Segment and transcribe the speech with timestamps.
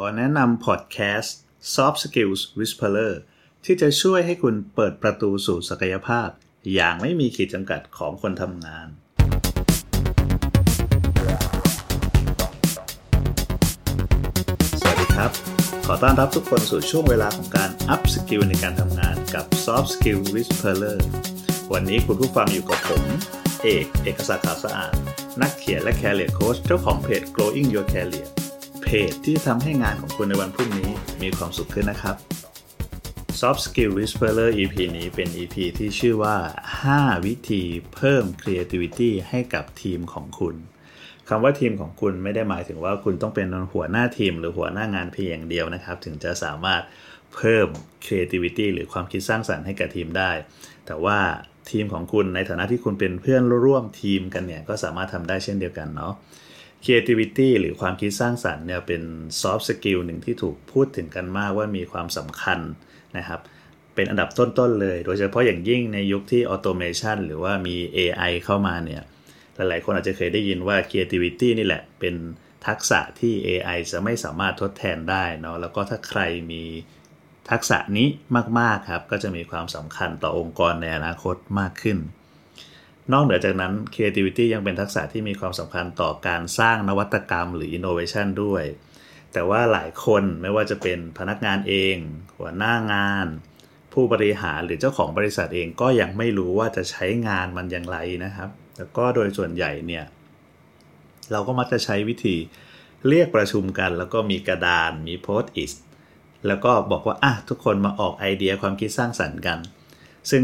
[0.00, 1.36] อแนะนำพอดแคสต์
[1.74, 3.14] Soft Skills Whisperer
[3.64, 6.28] ที่จะช่วยให้คุณเปิดประตูสู่ศักยภาพ
[6.74, 8.88] อย่างไม่มีขีดจำกัดของคนทำงาน
[14.80, 15.30] สวัสดีครับ
[15.86, 21.00] ขอต้อนรับทุกคนสู่ช่วงเวลาของการ Up Skill ในการทำงานกับ Soft Skill Whisperer
[21.72, 23.04] วันนี้คุณผู้ฟังอยู่กับผม
[23.62, 24.94] เอก เอกศักดิ์ขาวสะอาด
[25.40, 28.28] นักเขียนและ Career Coach เจ้าของเพจ Growing Your Career
[28.84, 30.90] เพจที่จะทำให้งานของคุณในวันพรุ่งนี้
[31.22, 32.16] มีความสุขขึ้นนะครับ
[33.40, 36.36] Soft Skill Whisperer EP นี้เป็น EP ที่ชื่อว่า
[36.82, 37.62] 5 วิธี
[37.94, 40.54] เพิ่ม creativity ให้กับทีมของคุณ
[41.28, 46.82] คำว่าทีมของคุณไม่ได้หมายถึงว่าคุณต้องเป็นหัวหน้าทีม หรือหัวหน้างานเพียงอย่างเดียวนะครับ ถึงจะสามารถ
[47.34, 47.68] เพิ่ม
[48.04, 50.30] creativity หรือความคิดสร้างสรรค์ให้กับทีมได้
[50.86, 51.18] แต่ว่า
[51.70, 56.12] ทีมของคุณในฐานะที่คุณเป็นเพื่อนร่วมทีมกันเนี่ยก็สามารถทำได้เช่นเดียวกันเนาะ
[56.84, 59.02] creativity หรือความคิดสร้างสรรค์เนี่ยเป็น
[59.40, 62.58] soft skill หนึ่งที่ถูกพูดถึงกันมากว่ามีความสำคัญ
[63.16, 63.40] นะครับ
[63.94, 69.02] เป็นอันดับต้นๆเลย โดยเฉพาะอย่างยิ่งในยุคที่ automation หรือว่ามี AI เข้ามาเนี่ย
[69.54, 72.14] หลายๆคนอาจจะเคยได้ยินว่า creativity นี่แหละ เป็น
[72.66, 76.20] ทักษะที่ AI จะไม่สามารถทดแทนได้เนาะ แล้วก็ถ้าใคร
[76.52, 76.62] มี
[77.50, 78.08] ทักษะนี้
[78.60, 81.98] มากๆครับ ก็จะมีความสำคัญต่อองค์กรในอนาคตมากขึ้น
[83.12, 88.64] นอกเหนือจากนั้น creativity ยังเป็นทักษะที่มีความสำคัญต่อการสร้างนวัตกรรมหรือ innovation ด้วย
[89.32, 91.96] แต่ว่าหลายคนไม่ว่าจะเป็นพนักงานเอง
[92.36, 93.26] หัวหน้างาน
[93.92, 100.04] ผู้บริหารหรือเจ้าของบริษัทเองก็ยังไม่รู้ว่าจะใช้งานมันอย่างไรนะครับ แล้วก็โดยส่วนใหญ่เนี่ย
[101.32, 102.36] เราก็มักจะใช้วิธี
[103.08, 105.72] เรียกประชุมกัน แล้วก็มีกระดานมีโพสต์อิส
[106.46, 109.58] แล้วก็บอกว่าอะทุกคนมาออกไอเดียความคิดสร้างสรรค์กัน
[110.30, 110.42] ซึ่ง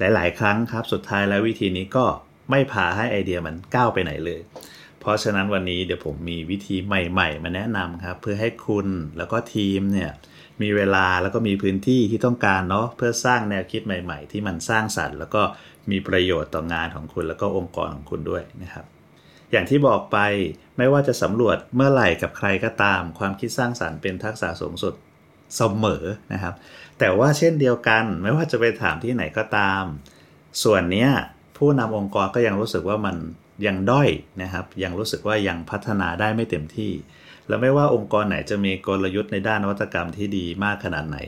[0.00, 2.04] หลาย ๆ ครั้งครับ สุดท้ายแล้ววิธีนี้ก็
[2.50, 4.40] ไม่พาให้ไอเดียมันก้าวไปไหนเลย
[5.00, 10.10] เพราะฉะนั้นวันนี้เดี๋ยวผมมีวิธีใหม่ ๆ มาแนะนำครับ เพื่อให้คุณแล้วก็ทีมเนี่ย
[10.62, 15.42] มีเวลาแล้วก็มีพื้นที่ที่ต้องการเนาะเพื่อสร้างแนวคิดใหม่ ๆ ที่มันสร้างสรรค์ แล้วก็
[15.90, 18.86] มีประโยชน์ต่องานของคุณแล้วก็องค์กรของคุณด้วยนะครับ
[19.50, 20.18] อย่างที่บอกไป
[20.78, 24.94] ไม่ว่าจะสำรวจเมื่อไหร่กับใครก็ตาม ความคิดสร้างสรรค์เป็นทักษะสูงสุด
[25.56, 26.54] เสมอนะครับ
[26.98, 29.82] แต่ว่าเช่นเดียวกันไม่ว่าจะไปถามที่ไหนก็ตาม
[30.62, 31.08] ส่วนนี้
[31.56, 33.16] ผู้นำองค์กรก็ยังรู้สึกว่ามัน
[33.66, 34.08] ยังด้อย
[34.42, 36.92] นะครับ ยังรู้สึกว่ายังพัฒนาได้ไม่เต็มที่
[37.48, 41.18] แล้วไม่ว่าองค์กรไหนจะมีกลยุทธ์ในด้านนวัตกรรมที่ดีมากขนาดไหน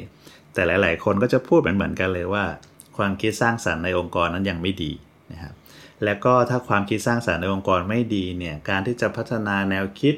[0.55, 2.45] แต่หลาย ๆ คนก็จะพูดเหมือนๆกันเลยว่า
[2.97, 4.93] ความคิดสร้างสรรค์ในองค์กรนั้นยังไม่ดี
[5.33, 5.55] นะครับ
[6.05, 10.15] และก็ถ้าความคิดสร้างสรรค์ในองค์กรไม่ดีเนี่ยการที่จะพัฒนาแนวคิด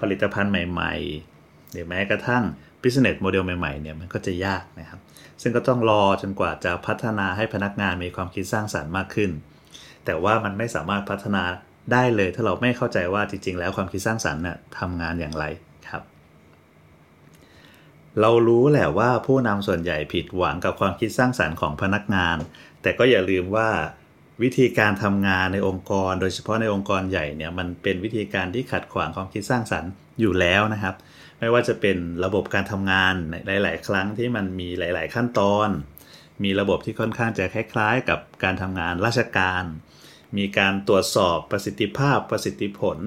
[0.00, 0.92] ผลิตภัณฑ์ใหม่
[1.32, 2.44] ๆ หรือแม้กระทั่ง
[2.82, 5.00] business model ใหม่ๆเนี่ยมันก็จะยากนะครับ
[5.42, 9.30] ซึ่งก็ต้องรอจนกว่าจะพัฒนาให้พนักงานมีความคิดสร้างสรรค์มากขึ้น
[10.04, 11.42] แต่ว่ามันไม่สามารถพัฒนา
[11.92, 15.44] ได้เลยถ้าเราไม่เข้าใจว่าจริง ๆ แล้วความคิดสร้างสรรค์น่ะทำงานอย่างไร
[15.88, 16.02] ครับ
[18.20, 22.36] เรารู้แหละว่าผู้นำส่วนใหญ่ผิดหวังกับความคิดสร้างสรรค์ของพนักงาน
[22.82, 23.68] แต่ก็อย่าลืมว่า
[24.42, 29.90] วิธีการทำงานในองค์กร โดยเฉพาะในองค์กรใหญ่เนี่ยมันเป็นวิธีการที่ขัดขวางความคิดสร้างสรรค์
[30.20, 30.94] อยู่แล้วนะครับ
[31.42, 33.14] ไม่ว่าจะเป็นระบบการทำงาน
[33.46, 35.68] หลาย ๆ ครั้งที่มันมีหลาย ๆ ขั้นตอน
[36.44, 39.64] มีระบบที่ค่อนข้างจะคล้าย ๆ กับการทำงานราชการ
[40.36, 42.98] มีการตรวจสอบประสิทธิภาพประสิทธิผล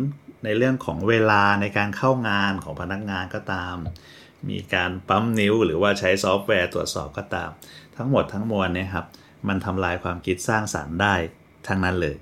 [0.44, 3.76] ในเรื่องของเวลาในการเข้างานของพนักงานก็ตาม
[4.50, 7.50] มีการปั๊มนิ้ว หรือว่าใช้ซอฟต์แวร์ตรวจสอบก็ตาม
[7.98, 9.06] ทั้งหมดทั้งมวลเนี่ยครับ
[9.48, 11.16] มันทำลายความคิดสร้างสารรค์ได้
[11.68, 12.16] ทั้งนั้นเลย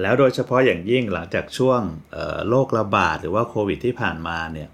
[0.00, 1.80] แล้วโดยเฉพาะอย่างยิ่งหลังจากช่วง
[2.48, 4.70] โรคระบาดหรือว่าโควิดที่ผ่านมาเนี่ย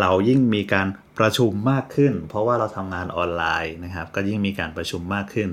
[0.00, 5.48] เรายิ่งมีการประชุมมากขึ้น เพราะว่าเราทำงานออนไลน์นะครับ ก็ยิ่งมีการประชุมมากขึ้น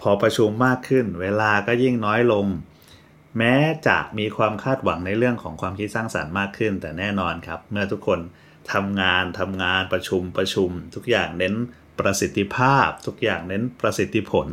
[0.00, 2.46] พอประชุมมากขึ้น เวลาก็ยิ่งน้อยลง
[3.38, 3.54] แม้
[3.86, 8.20] จะมีความคาดหวังในเรื่องของความคิดสร้างสารรค์มากขึ้น แต่แน่นอนครับ เมื่อทุกคน
[8.72, 11.54] ทำงานทำงานประชุมประชุม ทุกอย่างเน้น
[12.00, 14.48] ประสิทธิภาพ ทุกอย่างเน้นประสิทธิผล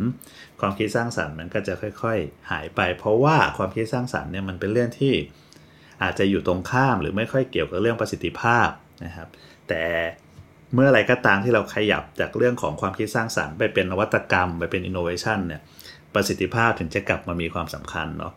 [0.59, 5.13] ความคิดสร้างสรรค์มันก็จะค่อยๆ หายไป เพราะว่าความคิดสร้างสรรค์เนี่ยมันเป็นเรื่องที่
[6.03, 8.67] อาจจะอยู่ตรงข้ามหรือไม่ค่อยเกี่ยวกับเรื่องประสิทธิภาพ
[9.05, 9.27] นะครับ
[9.69, 9.81] แต่
[10.73, 15.61] เมื่อไรก็ตามที่เราขยับจากเรื่องของความคิดสร้างสรรค์ไปเป็นนวัตกรรม ไปเป็นอินโนเวชันเนี่ย
[16.13, 18.33] ประสิทธิภาพถึงจะกลับมามีความสำคัญเนาะ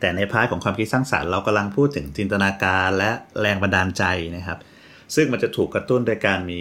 [0.00, 3.10] แต่ใน part ของความคิดสร้างสรรค์เรากำลังพูดถึงจินตนาการและ
[3.40, 4.04] แรงบันดาลใจ
[4.36, 4.58] นะครับ
[5.14, 6.60] ซึ่งมันจะถูกกระตุ้นโดยการมี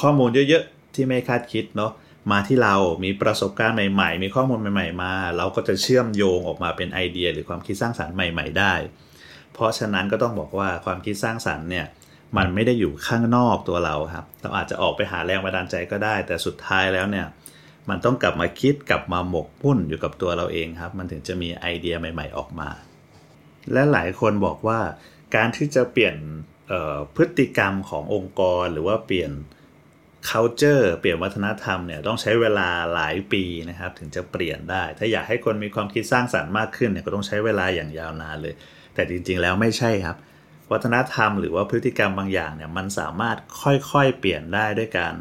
[0.00, 1.92] ข้อมูลเยอะๆที่ไม่คาดคิดเนาะ
[2.32, 2.74] มาที่เรา
[3.04, 8.74] มีประสบการณ์ใหม่ๆ มีข้อมูลใหม่ ๆ มา เราก็จะเชื่อมโยงออกมาเป็นไอเดีย หรือความคิดสร้างสรรค์ใหม่ ๆ ได้
[9.52, 11.86] เพราะฉะนั้นก็ต้องบอกว่าความคิดสร้างสรรค์เนี่ย
[12.36, 17.26] มันไม่ได้อยู่ข้างนอกตัวเราครับ เราอาจจะออกไปหาแรงบันดาลใจก็ได้ แต่สุดท้ายแล้วเนี่ย
[17.88, 22.68] มันต้องกลับมาคิดกลับมาหมกมุ่นอยู่กับตัวเราเองครับ มันถึงจะมีไอเดียใหม่ ๆ ออกมา
[23.72, 24.80] และหลายคนบอกว่า
[25.36, 26.16] การที่จะเปลี่ยน
[27.16, 29.30] พฤติกรรมขององค์กรหรือว่าเปลี่ยน
[30.30, 38.54] culture เปลี่ยนวัฒนธรรมเนี่ยต้องใช้เวลาหลายปีนะครับ ถึงจะเปลี่ยนได้ ถ้าอยากให้คนมีความคิดสร้างสรรค์มากขึ้นเนี่ยก็ต้องใช้เวลาอย่างยาวนานเลย
[38.94, 40.16] แต่จริงๆแล้วไม่ใช่ครับ
[40.72, 45.14] วัฒนธรรมหรือว่าพฤติกรรมบางอย่างเนี่ยมันสามารถค่อยๆเปลี่ยนได้ด้วยการ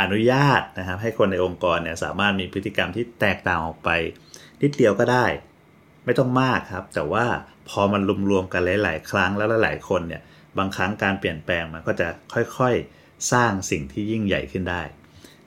[0.00, 3.90] อนุญาตนะครับ ให้คนในองค์กรเนี่ยสามารถมีพฤติกรรมที่แตกต่างออกไป
[4.62, 5.26] นิดเดียวก็ได้
[6.04, 7.26] ไม่ต้องมากครับ แต่ว่า
[7.68, 10.22] พอมันรวมๆกันหลาย ๆ ครั้งแล้วหลายๆคนเนี่ย
[10.58, 14.82] บางครั้งการเปลี่ยนแปลงมันก็จะค่อยๆสร้างสิ่งที่ยิ่งใหญ่ขึ้นได้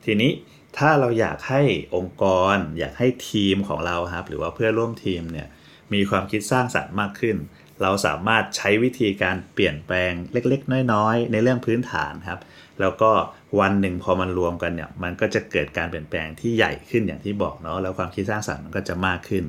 [0.05, 0.31] ทีนี้
[0.77, 1.61] ถ้าเราอยากให้
[1.95, 5.47] องค์กร อยากให้ทีมของเราครับ หรือว่าเพื่อร่วมทีมเนี่ย
[5.93, 7.37] มีความคิดสร้างสรรค์มากขึ้น
[7.81, 12.39] เราสามารถใช้วิธีการเปลี่ยนแปลงเล็กๆ น้อยๆ ในเรื่องพื้นฐานครับ
[12.79, 13.11] แล้วก็
[13.59, 19.43] วันหนึ่งพอมันรวมกันเนี่ยมันก็จะเกิดการเปลี่ยนแปลงที่ใหญ่ขึ้นอย่างที่บอกเนาะแล้วความคิดสร้างสรรค์มันก็จะมากขึ้น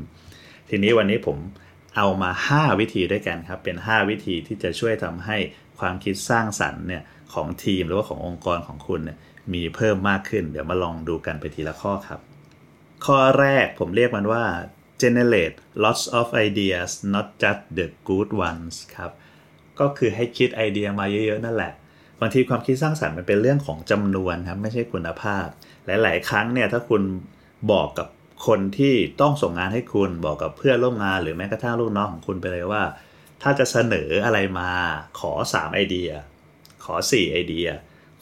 [0.69, 1.37] ทีนี้วันนี้ผม
[1.97, 5.37] เอามา 5 วิธีด้วยกันครับ เป็น 5 วิธีที่จะช่วยทำให้
[5.79, 7.03] ความคิดสร้างสรรค์เนี่ย
[7.35, 9.19] ของทีมหรือว่าขององค์กรของคุณเนี่ย
[9.55, 12.21] มีเพิ่มมากขึ้น เดี๋ยวมาลองดูกันไปทีละข้อครับ
[13.07, 14.45] ข้อแรกผมเรียกมันว่า
[15.03, 19.11] generate lots of ideas not just the good ones ครับ
[19.81, 21.73] ก็คือให้คิดไอเดียมาเยอะๆ นั่นแหละ
[22.21, 25.47] บางทีความคิดสร้างสรรค์มันเป็นเรื่องของจำนวนครับ ไม่ใช่คุณภาพ
[25.87, 27.03] หลายๆ ครั้งเนี่ยถ้าคุณ
[27.73, 28.09] บอกกับ
[28.47, 32.83] คนที่ต้องส่งงานให้คุณบอกกับเพื่อนร่วมงาน หรือแม้กระทั่งลูกน้องของคุณไปเลยว่า
[33.43, 34.71] ถ้าจะเสนออะไรมา
[35.21, 36.11] ขอ 3 ไอเดีย
[36.85, 37.69] ขอ 4 ไอเดีย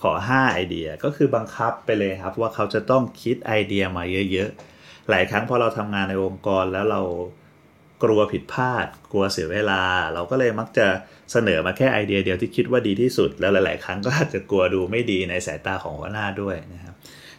[0.02, 4.73] ขอ 5 ไอเดีย ก็คือบังคับไปเลยครับว่าเขาจะต้องคิดไอเดียมาเยอะๆ
[5.10, 7.00] หลายครั้งพอเราทำงานในองค์กรแล้วเรา
[8.02, 9.82] กลัวผิดพลาด กลัวเสียเวลา
[10.14, 10.86] เราก็เลยมักจะ
[11.32, 16.94] เสนอมาแค่ไอเดียเดียวที่คิดว่าดีที่สุด แล้วหลาย ๆ ครั้งก็อาจจะกลัวดูไม่ดีในสายตาของหัวหน้าด้วยนะครับ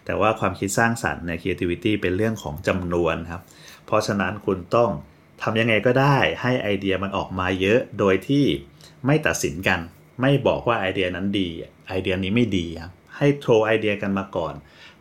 [0.05, 3.41] แต่ว่าความคิดสร้างสรรค์ใน creativity เป็นเรื่องของจำนวนครับ
[3.85, 4.89] เพราะฉะนั้นคุณต้อง
[5.43, 8.45] ทำยังไงก็ได้ให้ไอเดียมันออกมาเยอะโดยที่
[9.05, 9.79] ไม่ตัดสินกัน
[10.21, 11.49] ไม่บอกว่าไอเดียนั้นดี
[11.87, 14.53] ไอเดียนี้ไม่ดีครับให้โทรไอเดียกันมาก่อน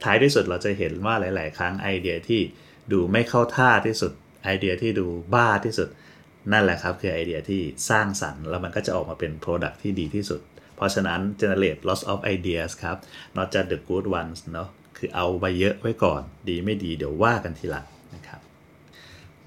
[0.04, 2.40] ท้ายที่สุดเราจะเห็นว่าหลาย ๆ ครั้งไอเดียที่
[2.92, 4.12] ดูไม่เข้าท่าที่สุด
[4.44, 5.88] ไอเดียที่ดูบ้าที่สุด
[6.52, 7.60] นั่นแหละครับ คือไอเดียที่
[7.90, 10.40] สร้างสรรค์ แล้วมันก็จะออกมาเป็น Product ที่ดีที่สุด
[10.76, 12.96] เพราะฉะนั้น generate lots of ideas ครับ
[13.36, 14.68] not just the good ones เนาะ
[14.98, 18.40] คือเอาไปเยอะไว้ก่อน ดีไม่ดีเดี๋ยวว่ากันทีหลังนะครับ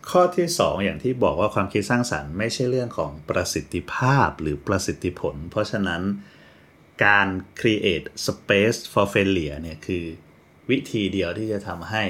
[0.09, 6.01] ข้อที่ 2 อย่างที่บอกว่าความคิดสร้างสรรค์ไม่ใช่เรื่องของประสิทธิภาพหรือประสิทธิผล เพราะฉะนั้น
[7.05, 7.27] การ
[7.59, 10.05] create space for failure เนี่ยคือ
[10.69, 12.03] วิธีเดียวที่จะทำให้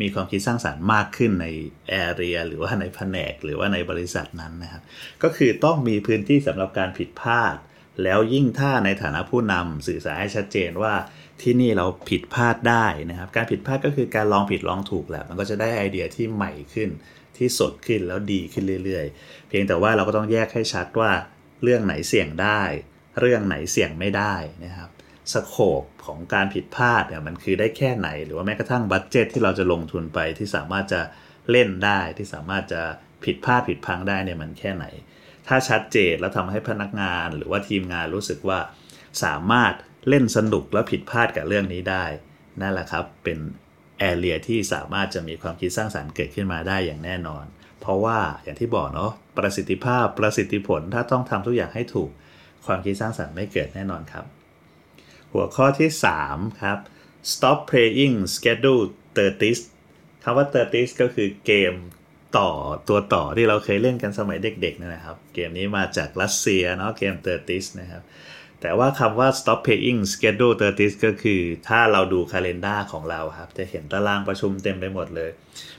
[0.00, 1.46] มีความคิดสร้างสารรค์มากขึ้นใน
[2.06, 4.82] area หรือว่าในแผนกหรือว่าในบริษัทนั้นนะครับ
[5.22, 7.56] ก็คือต้องมีพื้นที่สำหรับการผิดพลาด
[8.02, 10.94] แล้วยิ่งถ้าในฐานะผู้นำสื่อสารให้ชัดเจนว่า
[11.42, 16.88] ที่นี่เราผิดพลาดได้นะครับ การผิดพลาดก็คือการลองผิดลองถูกแหละมันก็จะได้ไอเดียที่ใหม่ขึ้น
[17.36, 21.10] ที่สดขึ้นแล้วดีขึ้นเรื่อยๆ เพียงแต่ว่าเราก็ต้องแยกให้ชัดว่า
[21.62, 22.62] เรื่องไหนเสี่ยงได้
[23.20, 24.34] เรื่องไหนเสี่ยงไม่ได้
[24.64, 24.90] นะครับ
[25.34, 31.00] สโคปของการผิดพลาดเนี่ยมันคือได้แค่ไหน หรือว่าแม้กระทั่งบัตเจตที่เราจะลงทุนไปที่สามารถจะ
[31.50, 32.82] เล่นได้ที่สามารถจะ
[33.24, 34.84] ผิดพลาดผิดพังได้เนี่ยมันแค่ไหน
[35.48, 38.58] ถ้าชัดเจนแล้วทำให้พนักงานหรือว่าทีมงานรู้สึกว่า
[39.24, 39.72] สามารถ
[40.08, 42.04] เล่นสนุกแล้วผิดพลาดกับเรื่องนี้ได้
[42.60, 43.38] นั่นแหละครับเป็น
[43.98, 47.44] แอเรียที่สามารถจะมีความคิดสร้างสารรค์เกิดขึ้นมาได้อย่างแน่นอน
[47.80, 52.10] เพราะว่าอย่างที่บอกเนาะประสิทธิภาพประสิทธิผลถ้าต้องทำทุกอย่างให้ถูก
[52.66, 54.24] ความคิดสร้างสารรค์ไม่เกิดแน่นอนครับ
[55.32, 55.90] หัวข้อที่
[56.24, 56.78] 3 ครับ
[57.32, 58.84] stop playing schedule
[59.56, 61.74] 30คำว่า 30 ก็คือเกม
[62.38, 62.50] ต่อ
[62.88, 67.14] ตัวต่อที่เราเคยเล่นกันสมัยเด็กๆนะครับ เกมนี้มาจากรัสเซียเนาะเกม
[67.46, 68.02] 30 นะครับ
[68.60, 75.30] แต่ว่าคำว่า stop playing schedule 30 ก็คือถ้าเราดูคาล endar ของเราครับ จะเห็นตารางประชุมเต็มไปหมดเลย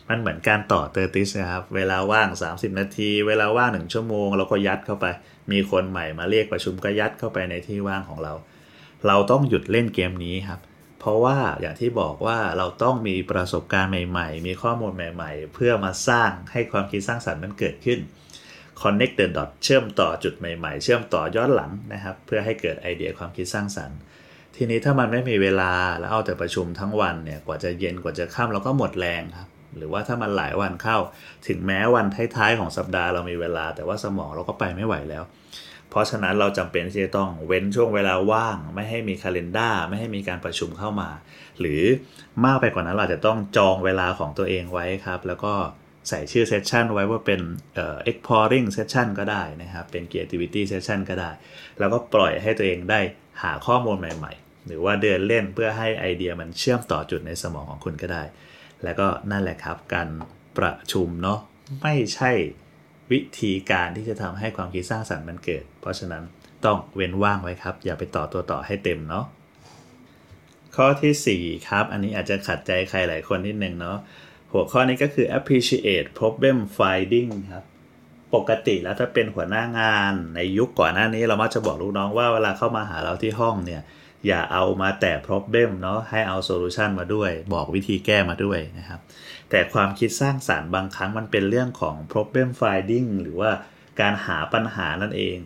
[0.09, 0.81] มันเหมือนการต่อ
[1.12, 5.05] 30 นะครับ เวลาว่าง 30 นาที เวลาว่าง 1 ชั่วโมง เราก็ยัดเข้าไป
[5.51, 8.33] มีคนใหม่มาเรียกประชุมก็ยัดเข้าไปในที่ว่างของเรา
[9.08, 10.60] เราต้องหยุดเล่นเกมนี้ครับ
[11.00, 18.00] เพราะว่าอย่างที่บอกว่าเราต้องมีประสบการณ์ใหม่ ๆ มีข้อมูลใหม่ ๆ เพื่อมาสร้างให้ความคิดสร้างสรรค์มันเกิดขึ้น
[18.82, 23.98] connect the dot เชื่อมต่อจุดใหม่ๆ เชื่อมต่อย้อนหลังนะครับ เพื่อให้เกิดไอเดียความคิดสร้างสรรค์
[24.56, 30.98] ทีนี้ถ้ามันไม่มีเวลาแล้วเอาแต่ประชุมทั้งวันเนี่ยกว่าจะเย็นกว่าจะค่ำเราก็หมดแรงครับหรือว่าถ้ามันหลายวันเข้า
[31.48, 35.24] ถึงแม้วันท้ายๆของสัปดาห์เรามีเวลา แต่ว่าสมองเราก็ไปไม่ไหวแล้ว
[35.89, 41.10] เพราะฉะนั้นเราจำเป็นที่จะต้องเว้นช่วงเวลาว่าง ไม่ให้มีคาล endar ไม่ให้มีการประชุมเข้ามา
[41.60, 41.81] หรือ
[42.46, 45.53] มากไปกว่านั้นเราจะต้องจองเวลาของตัวเองไว้ครับ แล้วก็
[46.10, 47.41] ใส่ชื่อเซสชันไว้ว่าเป็น
[47.75, 51.31] เอ่อ exploring session ก็ได้นะครับ เป็น creativity session ก็ได้
[51.79, 53.00] แล้วก็ปล่อยให้ตัวเองได้
[53.43, 58.24] หาข้อมูลใหม่ๆ หรือว่าเดินเล่นเพื่อให้ไอเดียมันเชื่อมต่อจุดในสมองของคุณก็ได้
[58.84, 60.08] แล้วก็นั่นแหละครับการ
[60.58, 61.39] ประชุมเนาะ
[61.81, 62.31] ไม่ใช่
[63.11, 66.23] วิธีการที่จะทำให้ความคิดสร้างสรรค์มันเกิด เพราะฉะนั้น
[66.65, 69.25] ต้องเว้นว่างไว้ครับ อย่าไปต่อตัวต่อให้เต็มเนาะ
[70.75, 73.97] ข้อที่ 4 ครับ อันนี้อาจจะขัดใจใครหลายคนนิดนึงเนาะ
[74.51, 77.65] หัวข้อนี้ก็คือ appreciate problem finding ครับ
[78.35, 83.81] ปกติแล้วถ้าเป็นหัวหน้างานในยุคก่อนหน้านี้เรามักจะบอกลูกน้องว่าเวลาเข้ามาหาเราที่ห้องเนี่ย
[84.27, 88.99] อย่าเอามาแต่ problem เนาะให้เอา solution มาด้วย บอกวิธีแก้มาด้วยนะครับ
[89.49, 93.51] แต่ความคิดสร้างสารรค์บางครั้งมันเป็นเรื่องของ problem finding หรือว่า
[94.01, 95.38] การหาปัญหานั่นเอง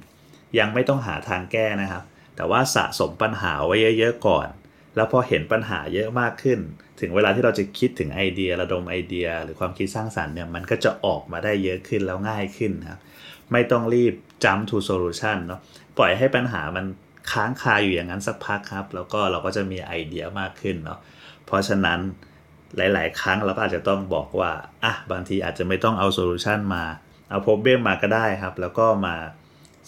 [0.60, 2.04] ยังไม่ต้องหาทางแก้นะครับ
[2.36, 4.48] แต่ว่าสะสมปัญหาไว้เยอะๆก่อน
[4.96, 6.60] แล้วพอเห็นปัญหาเยอะมากขึ้น
[7.00, 13.00] ถึงเวลาที่เราจะคิดถึงไอเดียระดมไอเดีย หรือความคิดสร้างสารรค์เนี่ยมันก็จะออกมาได้เยอะขึ้นแล้วง่ายขึ้นครับ
[13.52, 14.14] ไม่ต้องรีบ
[14.44, 15.62] jump to solution เนาะ
[15.98, 16.86] ปล่อยให้ปัญหามัน
[17.32, 21.00] ค้างคาอยู่อย่างนั้นสักพักครับ แล้วก็เราก็จะมีไอเดียมากขึ้นเนาะ
[21.46, 22.00] เพราะฉะนั้น
[22.78, 24.52] หลาย ๆ ครั้งเราก็อาจจะต้องบอกว่า
[24.84, 26.84] อะบางทีอาจจะไม่ต้องเอา solution มา
[27.30, 29.16] เอา problem มาก็ได้ครับ แล้วก็มา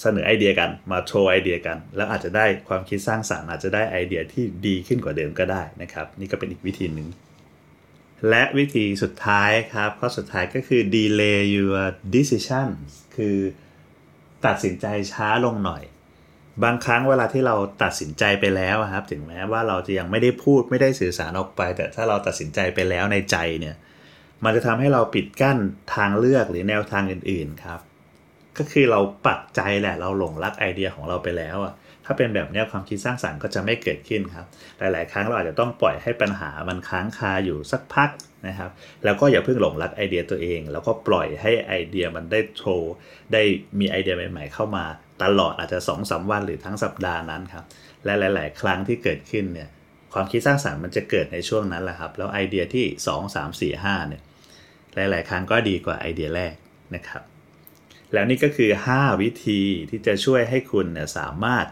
[0.01, 7.07] เสนอไอเดียกันมาโชว์ไอเดียกัน แล้วอาจจะได้ความคิดสร้างสรรค์อาจจะได้ไอเดียที่ดีขึ้นกว่าเดิมก็ได้นะครับ นี่ก็เป็นอีกวิธีหนึ่ง
[8.29, 11.81] และวิธีสุดท้ายครับ ข้อสุดท้ายก็คือ delay your
[12.15, 12.67] decision
[13.15, 13.37] คือ
[14.45, 15.83] ตัดสินใจช้าลงหน่อย
[16.63, 23.75] บางครั้งเวลาที่เราตัดสินใจไปแล้วครับ ถึงแม้ว่าเราจะยังไม่ได้พูดไม่ได้สื่อสารออกไป แต่ถ้าเราตัดสินใจไปแล้วในใจเนี่ย
[24.43, 25.57] มันจะทำให้เราปิดกั้น
[25.95, 27.79] ทางเลือกหรือแนวทางอื่น ๆครับ
[28.57, 31.73] ก็คือเราปักใจแหละเราหลงรักไอเดียของเราไปแล้วอะ
[32.05, 34.45] ถ้าเป็นแบบนี้ความคิดสร้างสารรค์ก็จะไม่เกิดขึ้นครับ
[34.79, 38.09] หลาย ๆ ครั้งเราอาจจะต้องปล่อยให้ปัญหามันค้างคาอยู่สักพัก
[38.47, 38.71] นะครับ
[39.03, 42.93] แล้วก็อย่าเพิ่งหลงรักไอเดียตัวเอง แล้วก็ปล่อยให้ไอเดียมันได้โชว์
[43.33, 43.41] ได้
[43.79, 44.85] มีไอเดียใหม่ ๆ เข้ามา
[45.23, 47.65] ตลอดอาจจะ2อสวันหรือทั้งสัปดาห์นั้นครับ
[48.05, 49.69] และหลาย ๆ ครั้งที่เกิดขึ้นเนี่ย
[50.13, 54.21] ความคิดสร้างสารรค์มันจะเกิดในช่วงนั้นแหละครับ แล้วไอเดียที่ 2 3 4 5เนี่ย
[54.95, 56.55] หลาย ๆ ครั้งก็ดีกว่าไอเดียแรก
[56.95, 57.23] นะครับ
[58.13, 61.65] แล้วนี่ก็คือ 5 วิธีที่จะช่วยให้คุณเนี่ยสามารถ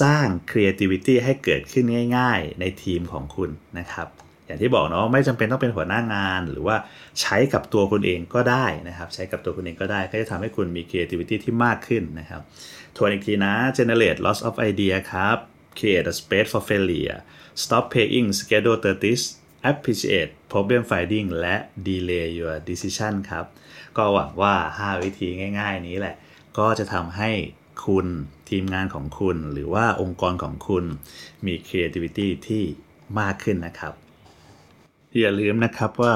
[0.00, 4.08] สร้าง creativity ให้เกิดขึ้นง่าย ๆ ในทีมของคุณนะครับ
[4.50, 6.76] อย่างที่บอกเนาะไม่จำเป็นต้องเป็นหัวหน้างาน หรือว่า
[7.20, 12.42] ใช้กับตัวคุณเองก็ได้นะครับ ใช้กับตัวคุณเองก็ได้ก็จะทำให้คุณมี creativity ที่มากขึ้นนะครับ
[12.96, 15.36] ทวนอีกทีนะ generate loss of idea ครับ
[15.78, 17.20] create a space for failure
[17.62, 18.78] stop paying schedule
[19.24, 23.44] 30 appreciate problem finding และ delay your decision ครับ
[23.96, 25.28] ก็หวังว่า 5 วิธี
[25.60, 26.16] ง่าย ๆ นี้แหละ
[26.58, 27.30] ก็จะทำให้
[27.86, 28.06] คุณ
[28.50, 30.84] ทีมงานของคุณ หรือว่าองค์กรของคุณ
[31.46, 32.62] มี creativity ที่
[33.20, 33.94] มากขึ้นนะครับ
[35.18, 36.14] อย่าลืมนะครับว่า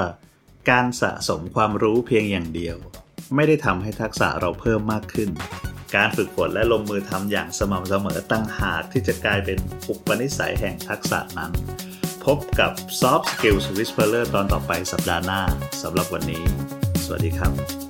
[0.70, 2.76] การสะสมความรู้เพียงอย่างเดียว
[3.34, 5.30] ไม่ได้ทำให้ทักษะเราเพิ่มมากขึ้น
[5.94, 9.58] การฝึกฝนและลงมือทำอย่างสม่ำเสมอตั้งหากที่จะกลายเป็น
[9.88, 11.52] อุปนิสัยแห่งทักษะนั้น
[12.24, 15.42] พบกับ Soft Skills Whisperer ตอนต่อไปสัปดาห์หน้า
[15.82, 16.44] สำหรับวันนี้
[17.04, 17.83] สวัสดีครับ